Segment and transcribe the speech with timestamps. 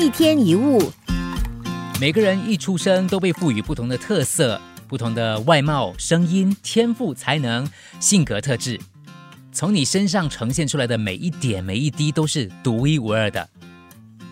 [0.00, 0.92] 一天一物，
[2.00, 8.78] 每个人一出生都被赋予不同的特色、不同的外貌、声音、天赋、才能、性格特质。
[9.50, 13.48] 从你身上呈现出来的每一点、每一滴都是独一无二的。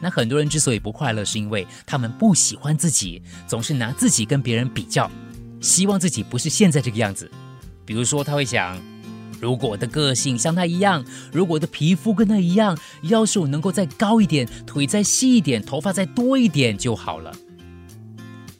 [0.00, 5.10] 那很多人之所以不快乐，是因为他们不喜欢自己，总是拿自己跟别人比较，
[5.60, 7.28] 希望自己不是现在这个样子。
[7.84, 8.80] 比如说，他会想。
[9.40, 17.34] 如果我的个性像他一样，如果我的皮肤跟他一样，要是我能够再高一点，腿再细一点，头发再多一点就好了。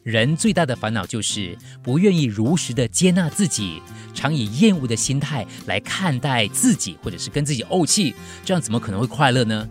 [0.03, 3.81] 人最大的烦恼就是不愿意如实的接纳自己，
[4.13, 8.15] 常以厌恶的心态来看待自己，或者是跟自己怄气，
[8.45, 9.67] 这样怎么可能会快乐呢？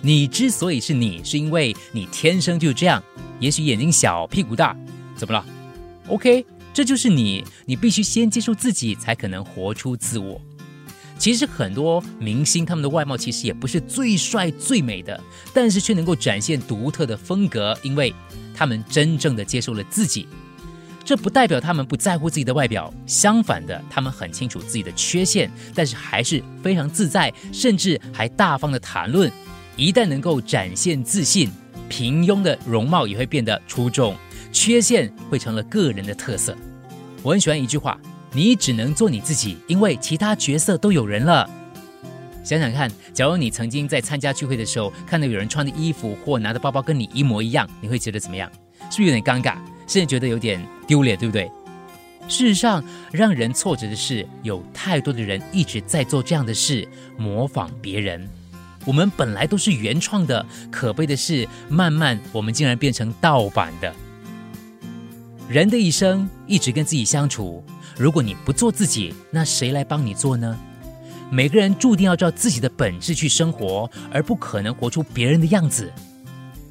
[0.00, 3.02] 你之所以是你，是因为你天生就这样。
[3.38, 4.74] 也许眼睛小，屁股大，
[5.14, 5.44] 怎么了
[6.08, 6.55] ？OK。
[6.76, 10.38] 这就是你，你必须先接受自己，才可能活出自我。
[11.16, 15.18] 其实很多明星，他们的外貌其实也不是最帅最美的，
[15.54, 18.14] 但是却能够展现独特的风格，因为
[18.54, 20.28] 他们真正的接受了自己。
[21.02, 29.32] 这不代表他们不在乎自己的外表，相反的，他们很清楚自己的缺陷，但是还是非常自在，甚至还大方的谈论。
[29.78, 31.50] 一旦能够展现自信，
[31.88, 34.14] 平庸的容貌也会变得出众。
[34.56, 36.56] 缺陷会成了个人的特色。
[37.22, 38.00] 我很喜欢一句话
[38.32, 41.46] ：“你只能做你自己，因为其他角色都有人了。”
[42.42, 48.50] 想想看，假如你曾经在参加聚会的时候，看到有人穿的衣服或拿的包包跟你一模一样，你会觉得怎么样？
[48.90, 51.50] 是不是有点尴尬，甚至觉得有点丢脸，对不对？
[52.26, 52.82] 事实上，
[53.12, 58.26] 让人挫折的是，有太多的人一直在做这样的事，模仿别人。
[58.86, 63.94] 我们本来都是原创的，可悲的是，慢慢我们竟然变成盗版的。
[65.48, 67.62] 人的一生一直跟自己相处，
[67.96, 70.58] 如果你不做自己，那谁来帮你做呢？
[71.30, 75.92] 每个人注定要照自己的本质去生活，而不可能活出别人的样子。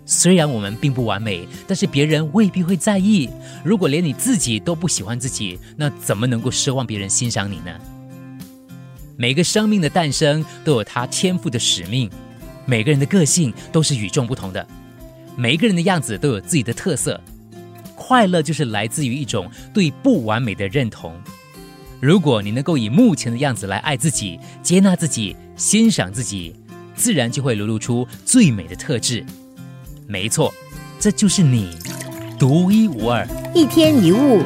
[0.06, 3.30] 虽然我们并不完美，但是别人未必会在意。
[3.64, 7.72] 如果连你自己都不喜欢自己，那怎么能够奢望别人欣赏你呢？
[9.16, 12.10] 每个生命的诞生都有他天赋的使命，
[12.66, 14.68] 每个人的个性都是与众不同的，
[15.38, 17.20] 每一个人的样子都有自己的特色。
[18.08, 21.20] 快乐就是来自于一种对不完美的认同。
[22.00, 26.56] 如果你能够以目前的样子来爱自己、接纳自己、欣赏自己，
[26.94, 29.26] 自然就会流露出最美的特质。
[30.06, 30.54] 没错，
[31.00, 31.76] 这就是你，
[32.38, 34.44] 独一无二，一天一物。